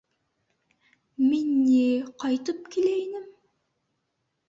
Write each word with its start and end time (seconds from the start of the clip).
Мин 1.27 1.45
ни... 1.67 1.85
ҡайтып 2.25 2.67
килә 2.77 2.99
инем... 3.07 3.33